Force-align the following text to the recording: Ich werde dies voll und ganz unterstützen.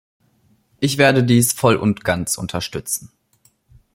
Ich 0.79 0.97
werde 0.97 1.23
dies 1.23 1.53
voll 1.53 1.75
und 1.75 2.03
ganz 2.03 2.39
unterstützen. 2.39 3.11